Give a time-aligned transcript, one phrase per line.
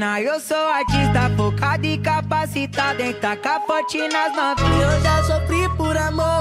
[0.00, 0.20] mina.
[0.20, 4.94] Eu sou artista focado e capacitado em tacar forte nas novinhas.
[4.94, 6.40] Eu já sofri por amor,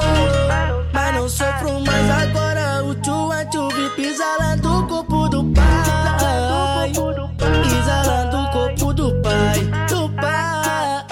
[0.93, 2.83] mas não sofro mais agora.
[2.85, 6.91] O tchuvi pisa lá do corpo do pai.
[7.63, 9.59] Pisa lá do corpo do pai.
[9.89, 11.05] Do pai.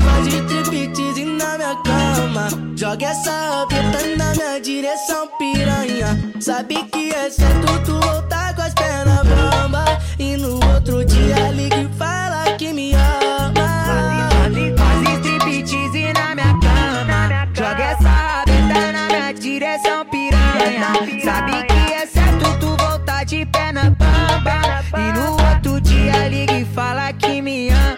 [0.00, 2.48] Faz striptease na minha cama.
[2.76, 6.32] Joga essa pita na minha direção, piranha.
[6.40, 8.74] Sabe que é certo tu voltar com as
[19.76, 20.92] minha direção, piranha.
[21.22, 24.82] Sabe que é certo tu voltar de pé na bamba.
[24.96, 27.96] E no outro dia liga e fala que me ama.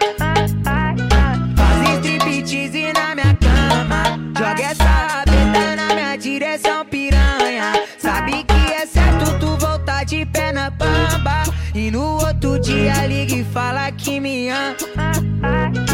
[1.55, 4.03] Faz striptease na minha cama.
[4.37, 7.73] Joga essa rabeta na minha direção, piranha.
[7.97, 11.43] Sabe que é certo tu voltar de pé na bamba.
[11.73, 15.88] E no outro dia liga e fala que me ama.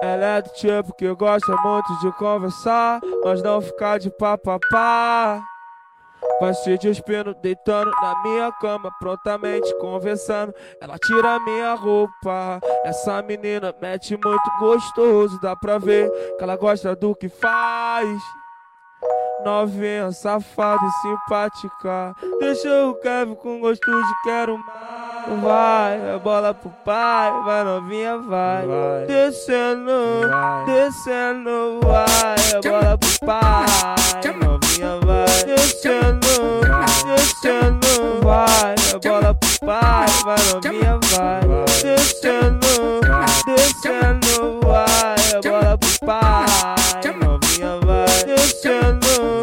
[0.00, 5.42] Ela é do tipo que gosta muito de conversar, mas não ficar de papapá.
[6.40, 10.54] Vai se despindo, deitando na minha cama, prontamente conversando.
[10.80, 12.60] Ela tira minha roupa.
[12.84, 18.08] Essa menina mete muito gostoso, dá pra ver que ela gosta do que faz.
[19.44, 22.14] Novinha, safada e simpática.
[22.38, 24.97] Deixa o Kevin com gosto de quero mais.
[25.36, 28.66] Vai, a bola pro pai, vai novinha, vai.
[29.06, 30.22] Descendo,
[30.64, 33.66] descendo, vai, a bola pro pai,
[34.40, 35.44] novinha, vai.
[35.44, 36.60] Descendo,
[37.04, 41.40] descendo, vai, a bola pro pai, vai novinha, vai.
[41.82, 43.00] Descendo,
[43.44, 46.46] descendo, vai, a bola pro pai,
[47.20, 48.24] novinha, vai.
[48.24, 49.42] Descendo,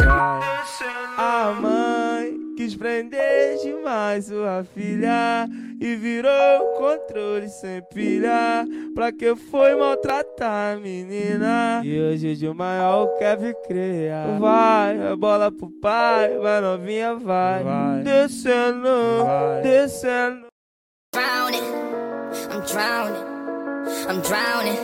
[1.18, 5.48] a mãe quis prender demais sua filha
[5.80, 8.66] e virou controle sem pilha.
[8.94, 11.82] Pra que foi maltratar a menina?
[11.84, 13.38] E hoje de maior quer
[13.68, 14.12] crer.
[14.40, 17.64] Vai, a bola pro pai, vai novinha, vai.
[18.04, 18.90] Descendo,
[19.64, 20.46] descendo.
[21.16, 21.64] drowning.
[22.52, 23.24] I'm drowning.
[24.10, 24.78] I'm drowning.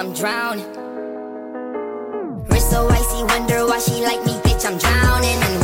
[0.00, 0.66] I'm drowning.
[2.48, 4.64] Wrist so icy, wonder why she like me, bitch.
[4.66, 5.60] I'm drowning in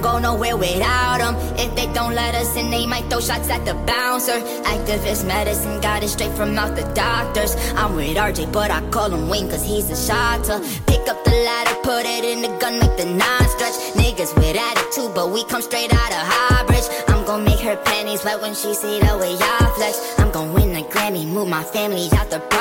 [0.00, 1.34] don't go nowhere without them.
[1.58, 4.40] If they don't let us in, they might throw shots at the bouncer.
[4.64, 7.54] Activist medicine, got it straight from out the doctors.
[7.76, 10.60] I'm with RJ, but I call him Wayne, cause he's a shotter.
[10.86, 13.76] Pick up the ladder, put it in the gun, make the non stretch.
[13.94, 16.88] Niggas with attitude, but we come straight out of Highbridge.
[17.08, 20.18] I'm gonna make her panties wet when she see the way I flex.
[20.18, 22.60] I'm gonna win a Grammy, move my family out the project.